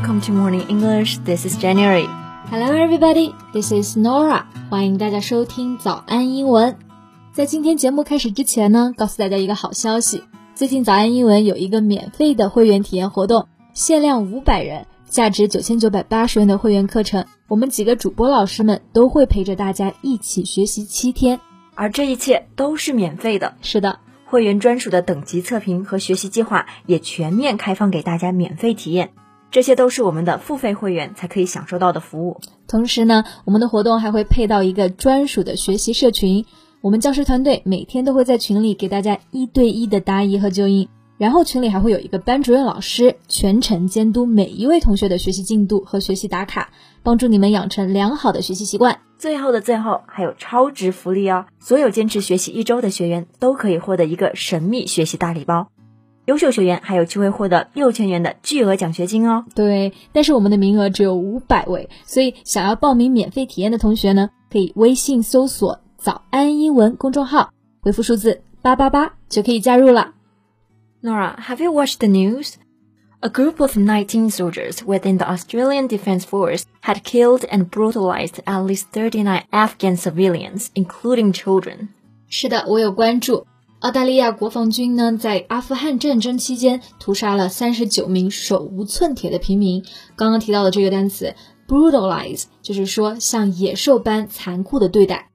[0.00, 1.18] Welcome to Morning English.
[1.26, 2.06] This is January.
[2.50, 3.34] Hello, everybody.
[3.52, 4.44] This is Nora.
[4.70, 6.78] 欢迎大家收听早安英文。
[7.34, 10.24] 在今天节目开始之前呢，告诉大家一个好消息。
[10.54, 21.40] 最近早安英文有一个免费的会员体验活动，限量五百人，价值九千九百八十元的会员课程，我们几个主播老师们都会陪着大家一起学习七天，
[21.74, 23.54] 而这一切都是免费的。
[23.60, 23.98] 是的。
[24.24, 29.10] 会员专属的等级测评和学习计划也全面开放给大家免费体验，
[29.50, 32.40] 这些都是我们的付费会员才可以享受到的服务。
[32.68, 36.44] 同时呢，我们的活动还会配到一个专属的学习社群，
[36.80, 40.88] 我们教师团队每天都会在群里给大家一对一的答疑和纠音。
[41.18, 46.70] 然后群里还会有一个班主任老师，全程监督每一位同学的学习进度和学习打卡，
[47.02, 49.00] 帮助你们养成良好的学习习惯。
[49.18, 51.44] 最后的最后，还有超值福利哦！
[51.58, 55.68] 所有坚持学习一周的学员都可以获得一个神秘学习大礼包，
[56.26, 59.44] 优秀学员还有机会获得六千元的巨额奖学金哦。
[59.54, 67.50] 对，但是我们的名额只有五百位，所以想要报名免费体验的同学呢，可以微信搜索“早安英文”公众号，
[67.80, 70.12] 回复数字八八八就可以加入了。
[71.02, 72.54] Nora, have you watched the news?
[73.22, 78.64] A group of 19 soldiers within the Australian Defence Force had killed and brutalized at
[78.64, 81.88] least 39 Afghan civilians, including children.
[82.28, 83.46] 是的，我有关注。
[83.80, 89.82] 澳大利亚国防军呢，在阿富汗战争期间屠杀了三十九名手无寸铁的平民。
[90.16, 91.34] 刚刚提到的这个单词
[91.66, 95.30] brutalize，就是说像野兽般残酷的对待。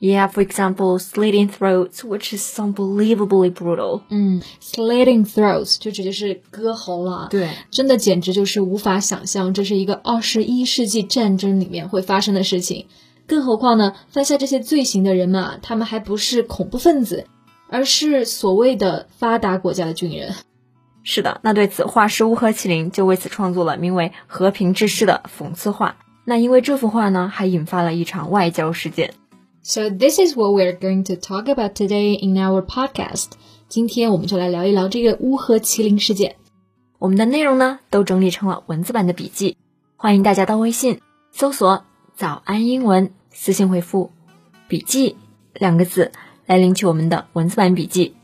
[0.00, 4.02] Yeah, for example, slitting throats, which is unbelievably brutal.
[4.10, 7.28] 嗯，slitting throats 就直接是割喉了。
[7.30, 12.86] 对，真的简直就是无法想象，这是一个二十一世纪战争里面会发生的事情。
[13.26, 17.24] 更何况呢，犯下这些罪行的人们啊，他们还不是恐怖分子，
[17.72, 20.34] 而是所谓的发达国家的军人。
[21.02, 25.96] 是的，那对此画师乌合麒麟就为此创作了名为《和平之诗》的讽刺画。
[26.24, 29.14] 那因为这幅画呢，还引发了一场外交事件。
[29.62, 33.30] So this is what we're going to talk about today in our podcast.
[33.68, 36.36] 今天我们就来聊一聊这个乌合麒麟事件。
[36.98, 39.56] 我们的内容呢都整理成了文字版的笔记，
[39.96, 41.00] 欢迎大家到微信
[41.32, 44.12] 搜索“早安英文”，私信回复
[44.68, 45.16] “笔记”
[45.54, 46.12] 两个字
[46.46, 48.14] 来领取我们的文字版笔记。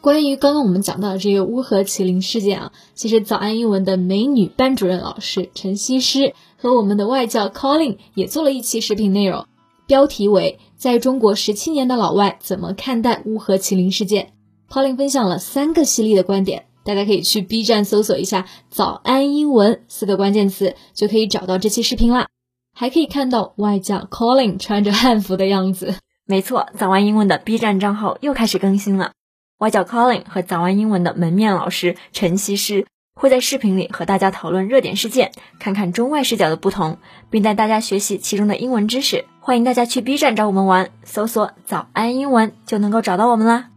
[0.00, 9.46] 关于刚刚我们讲到的这个乌合麒麟事件啊，其实早安英文的美女班主任老师陈西施和我们的外教 Colin 也做了一期视频内容。
[9.86, 14.32] 标题为“在中国十七年的老外怎么看待乌合麒麟事件
[14.70, 22.28] ”，Pauline 分享了三个犀利的观点，大家可以去 B 站搜索一下“早安英文”四个关键词，就可以找到这期视频啦。
[22.74, 25.94] 还可以看到外教 Colin 穿着汉服的样子。
[26.26, 29.12] 没错，早安英文的 B 站账号又开始更新了。
[29.58, 32.86] 外教 Colin 和早安英文的门面老师陈西施。
[33.16, 35.30] 会在视频里和大家讨论热点事件，
[35.60, 36.98] 看看中外视角的不同，
[37.30, 39.24] 并带大家学习其中的英文知识。
[39.38, 43.70] 欢迎大家去 B 站找我们玩，搜索“早安英文”就能够找到我们啦。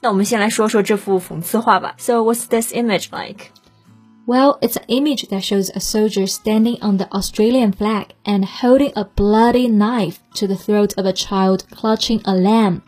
[0.00, 1.94] 那我们先来说说这幅讽刺画吧。
[1.98, 3.50] So what's this image like?
[4.28, 8.90] Well, it's an image that shows a soldier standing on the Australian flag and holding
[8.96, 12.80] a bloody knife to the throat of a child clutching a lamb.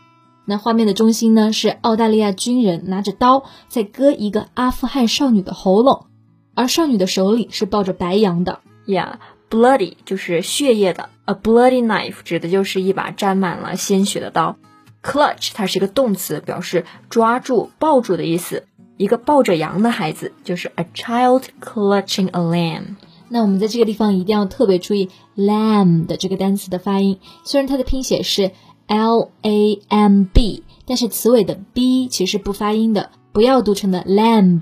[0.43, 6.07] 那画面的中心呢是澳大利亚军人拿着刀在割一个阿富汗少女的喉咙，
[6.55, 8.59] 而少女的手里是抱着白羊的。
[8.85, 14.57] Yeah，bloody 就是血液的，a bloody knife 指的就是一把沾满了鲜血的刀。
[15.01, 18.65] Clutch 它是一个动词，表示抓住、抱住的意思。
[18.98, 22.96] 一个抱着羊的孩子就是 a child clutching a lamb。
[23.28, 28.50] 那我们在这个地方一定要特别注意 lamb 的这个单词的发音，虽然它的拼写是。
[28.86, 34.60] L A M B，但是词尾的 b 其实不发音的，不要读成的 lamb，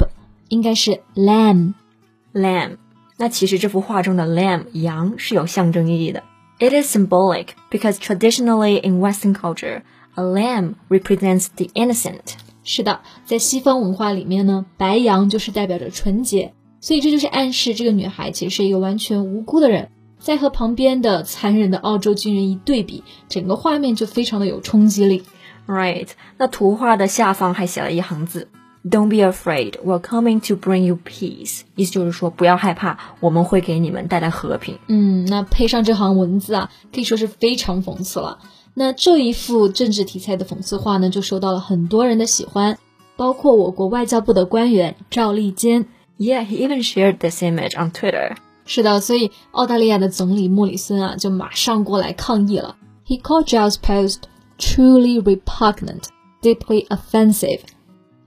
[0.49, 2.77] 应该是 lamb。lamb。
[3.16, 6.22] 那其实这幅画中的 lamb 羊是有象征意义的。
[6.60, 9.83] It is symbolic because traditionally in Western culture,
[10.15, 12.37] a lamb represents the innocent。
[12.69, 19.90] 是的，在西方文化里面呢，白羊就是代表着纯洁，所以这就是暗示这个女孩其实是一个完全无辜的人。
[20.19, 25.23] 再和旁边的残忍的澳洲军人一对比，整个画面就非常的有冲击力。
[25.66, 28.49] Right，那图画的下方还写了一行字
[28.84, 34.78] ：“Don't be afraid, we're coming to bring you peace。”意思就是说不要害怕，我们会给你们带来和平。
[34.87, 38.40] 嗯，那配上这行文字啊，可以说是非常讽刺了。
[38.79, 42.78] 那这一幅政治题材的讽刺画呢，就受到了很多人的喜欢，
[43.16, 45.88] 包括我国外交部的官员赵立坚。
[46.20, 48.35] Yeah, he even shared this image on Twitter.
[48.68, 52.76] 是的，所以澳大利亚的总理莫里森啊，就马上过来抗议了。
[53.08, 54.20] He called Giles' post
[54.59, 56.03] truly repugnant,
[56.44, 57.62] deeply offensive,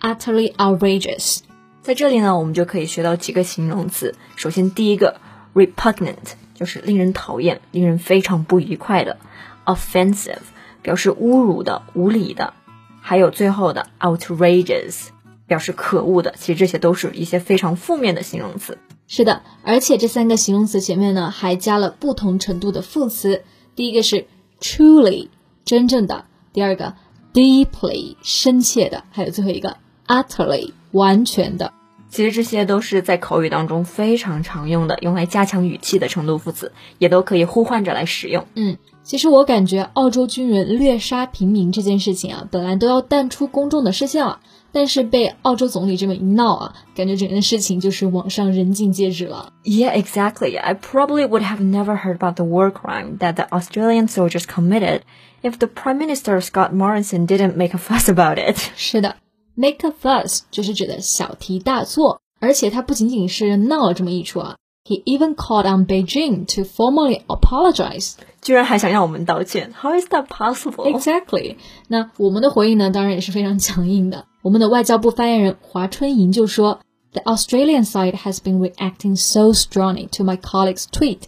[0.01, 1.43] utterly outrageous。
[1.83, 4.17] 在这里呢，我们就可以学到几个形容词。
[4.35, 5.21] 首先，第一个
[5.55, 9.17] repugnant 就是令人讨厌、令人非常不愉快的
[9.65, 10.39] ；offensive
[10.83, 12.53] 表示侮辱的、无理的；
[13.01, 15.09] 还有最后的 outrageous
[15.47, 16.35] 表示可恶的。
[16.39, 18.79] 其实这些都是一些非常负面的形容词。
[19.07, 23.43] 是的，而且这三个形容词前面呢还加了不同程度的副词。
[23.75, 24.27] 第一个是
[24.61, 25.29] truly
[25.65, 26.95] 真正的，第二个
[27.33, 29.77] deeply 深切的，还有最后一个
[30.07, 31.73] utterly 完全的。
[32.11, 38.45] 其实这些都是在口语当中非常常用的，用来加强语气的程度副词，也都可以互换着来使用。
[38.57, 44.41] 嗯，其实我感觉澳洲军人虐杀平民这件事情啊，本来都要淡出公众的视线了，
[44.73, 49.53] 但是被澳洲总理这么一闹啊，感觉整件事情就是网上人尽皆知了。
[49.63, 50.59] Yeah, exactly.
[50.59, 55.03] I probably would have never heard about the war crime that the Australian soldiers committed
[55.43, 58.59] if the Prime Minister Scott Morrison didn't make a fuss about it.
[58.75, 59.17] 是的。
[59.60, 70.92] Make a fuss 就是指的小题大做，而且他不仅仅是闹了这么一出啊，He even called on Beijing to formally apologize，居然还想让我们道歉，How is that possible?
[70.92, 71.56] Exactly。
[71.88, 74.26] 那我们的回应呢，当然也是非常强硬的。
[74.42, 76.82] 我们的外交部发言人华春莹就说，
[77.14, 81.22] The Australian side has been reacting so strongly to my colleague's tweet.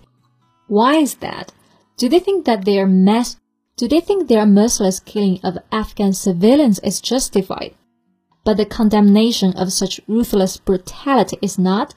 [0.68, 1.48] Why is that?
[1.98, 3.38] Do they think that their mass
[3.78, 7.74] Do they think their merciless killing of Afghan civilians is justified?
[8.45, 11.91] But the condemnation of such ruthless brutality is not。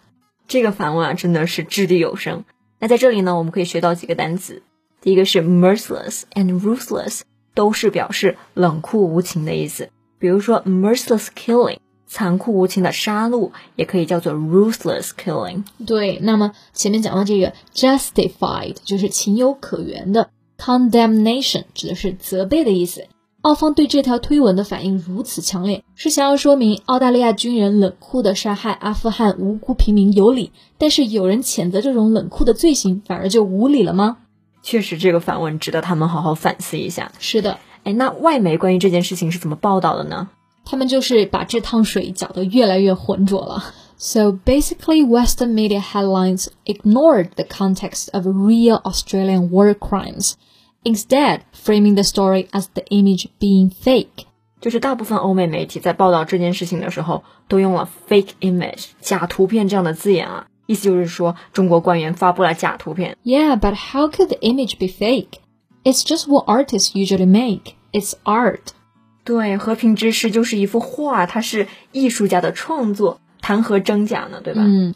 [0.47, 2.43] 这个反问啊，真的是掷地有声。
[2.79, 4.61] 那在这里呢，我们可以学到几个单词。
[5.01, 7.21] 第一个是 merciless and ruthless，
[7.53, 9.89] 都是表示冷酷无情的意思。
[10.19, 15.63] 比如说 merciless killing，残酷无情的杀戮，也可以叫做 ruthless killing。
[15.85, 23.07] 对，那么前面讲到这个 justified，就是情有可原的；condemnation 指的是责备的意思。
[23.45, 34.17] 澳方对这条推文的反应如此强烈，是想要说明澳大利亚军人冷酷的杀害阿富汗无辜平民有理，但是有人谴责这种冷酷的罪行，反而就无理了吗？
[34.63, 37.11] 确实，这个反问值得他们好好反思一下。
[37.19, 40.27] 是的，哎，那外媒关于这件事情是怎么报道的呢？
[40.65, 43.63] 他们就是把这趟水搅得越来越浑浊了。
[43.97, 50.33] So basically, Western media headlines ignored the context of real Australian war crimes.
[50.85, 54.25] Instead framing the story as the image being fake。
[54.61, 63.17] 就是大部分欧美媒体在报道这件事情的时候，都用了 fake image 假图片这样的字眼啊，意思就是说中国官员发布了假图片。
[63.23, 65.39] Yeah, but how could the image be fake?
[65.83, 67.73] It's just what artists usually make.
[67.91, 68.61] It's art.
[69.23, 74.41] 对，和平之诗就是一幅画，它是艺术家的创作，谈何真假呢？
[74.43, 74.63] 对吧？
[74.65, 74.95] 嗯，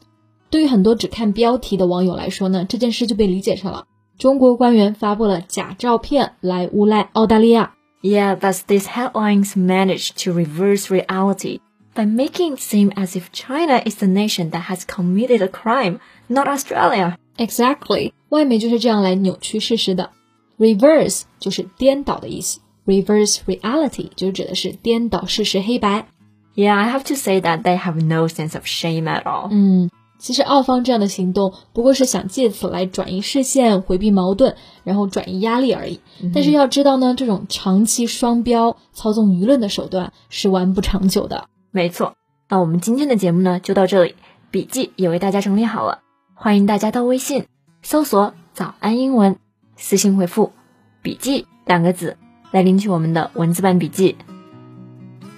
[0.49, 3.85] 对于很多只看标题的网友来说呢，这件事就被理解成了
[4.18, 7.74] 中国官员发布了假照片来诬赖澳大利亚。
[8.02, 11.60] Yeah, thus these headlines managed to reverse reality
[11.94, 15.98] by making it seem as if China is the nation that has committed a crime,
[16.28, 17.16] not Australia.
[17.38, 20.10] Exactly，外媒就是这样来扭曲事实的。
[20.58, 26.06] Reverse 就是颠倒的意思，reverse reality 就指的是颠倒事实黑白。
[26.54, 29.48] Yeah, I have to say that they have no sense of shame at all.
[29.50, 29.90] 嗯。
[30.19, 36.01] 其实澳方这样的行动不过是想借此来转移视线、回避矛盾，然后转移压力而已。
[36.33, 41.45] 但是要知道呢，这种长期双标、操纵舆论的手段是玩不长久的。
[41.71, 42.13] 没错，
[42.49, 44.15] 那我们今天的节目呢就到这里，
[44.51, 45.99] 笔记也为大家整理好了，
[46.35, 47.45] 欢迎大家到微信
[47.81, 49.37] 搜索“早安英文”，
[49.77, 50.51] 私信回复
[51.01, 52.17] “笔记”两个字
[52.51, 54.17] 来领取我们的文字版笔记。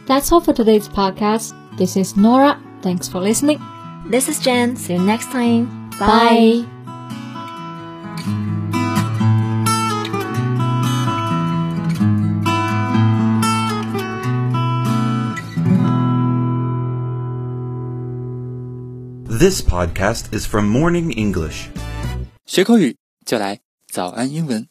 [0.08, 1.52] That's all for today's podcast.
[1.78, 2.58] This is Nora.
[2.82, 3.60] Thanks for listening.
[4.07, 4.77] This is Jen.
[4.77, 5.91] See you next time.
[5.99, 6.65] Bye.
[6.65, 6.77] Bye.
[19.29, 21.69] This podcast is from Morning English.
[22.47, 24.67] 学口语就来早安英文。